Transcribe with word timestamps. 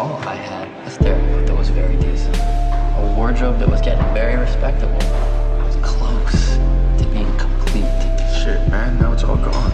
Oh, 0.00 0.14
I 0.28 0.36
had 0.36 0.68
a 0.86 0.90
stereo 0.92 1.44
that 1.44 1.56
was 1.56 1.70
very 1.70 1.96
decent, 1.96 2.36
a 2.36 3.14
wardrobe 3.16 3.58
that 3.58 3.68
was 3.68 3.80
getting 3.80 4.04
very 4.14 4.36
respectable. 4.36 5.02
I 5.02 5.64
was 5.66 5.74
close 5.82 6.54
to 6.98 7.04
being 7.10 7.36
complete. 7.36 7.82
Shit, 8.30 8.68
man, 8.70 8.96
now 9.00 9.12
it's 9.12 9.24
all 9.24 9.36
gone. 9.36 9.72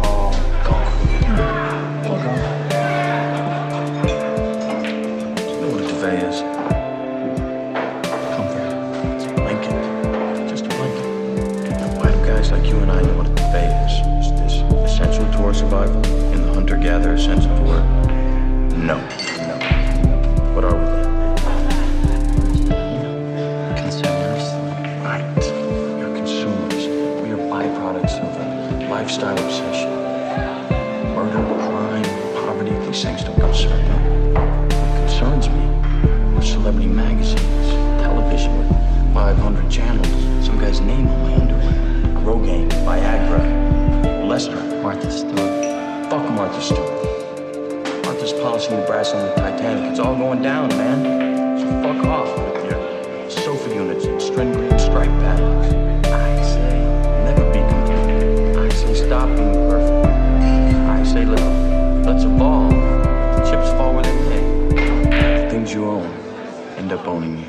All 0.00 0.32
gone. 0.64 0.88
All 2.06 2.16
gone. 2.16 2.40
You 5.36 5.60
know 5.60 5.68
what 5.68 5.82
a 5.82 5.86
duvet 5.86 6.22
is? 6.24 6.40
Comfort. 8.32 8.68
It's 9.16 9.26
a 9.26 9.32
blanket. 9.34 10.48
Just 10.48 10.64
a 10.64 10.68
blanket. 10.68 11.06
Now, 11.78 11.88
why 11.98 12.10
do 12.10 12.16
guys 12.26 12.50
like 12.50 12.64
you 12.64 12.78
and 12.78 12.90
I 12.90 13.02
know 13.02 13.18
what 13.18 13.26
a 13.26 13.34
duvet 13.34 13.70
is? 13.84 13.92
Is 14.24 14.32
this 14.40 14.54
essential 14.90 15.30
to 15.32 15.38
our 15.44 15.52
survival 15.52 16.02
in 16.32 16.40
the 16.40 16.54
hunter-gatherer 16.54 17.18
sense 17.18 17.44
of 17.44 17.54
the 17.56 17.62
word? 17.64 17.84
No. 18.78 18.96
Lifestyle 28.98 29.38
obsession. 29.38 29.90
Murder, 31.14 31.38
crime, 31.54 32.02
poverty, 32.34 32.72
these 32.84 33.00
things 33.04 33.22
don't 33.22 33.38
concern 33.38 33.80
me. 33.84 34.34
What 34.34 34.92
concerns 34.98 35.48
me 35.48 36.36
are 36.36 36.42
celebrity 36.42 36.88
magazines, 36.88 37.68
television 38.02 38.58
with 38.58 38.68
500 39.14 39.70
channels, 39.70 40.44
some 40.44 40.58
guy's 40.58 40.80
name 40.80 41.06
on 41.06 41.22
my 41.22 41.34
underwear, 41.36 42.24
Rogaine, 42.24 42.68
Viagra, 42.82 43.40
Olestra, 44.24 44.82
Martha 44.82 45.12
Stewart. 45.12 46.10
fuck 46.10 46.28
Martha 46.32 46.60
Stewart. 46.60 48.04
Martha's 48.04 48.32
polishing 48.32 48.80
the 48.80 48.84
brass 48.84 49.12
on 49.12 49.24
the 49.24 49.32
Titanic. 49.36 49.92
It's 49.92 50.00
all 50.00 50.16
going 50.16 50.42
down, 50.42 50.70
man. 50.70 51.60
So 51.60 51.66
fuck 51.84 52.04
off 52.04 52.36
with 52.36 52.64
your 52.72 53.30
sofa 53.30 53.72
units 53.72 54.06
and 54.06 54.20
Strinne 54.20 54.52
green 54.52 54.76
stripe 54.76 55.08
patterns. 55.20 55.87
End 66.78 66.92
up 66.92 67.04
owning 67.08 67.38
you. 67.38 67.46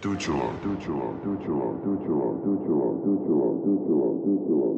Duccio, 0.00 0.34
Duccio, 0.60 1.20
Duccio, 1.22 1.78
Duccio, 1.84 2.42
Duccio, 2.42 3.62
Duccio. 4.24 4.72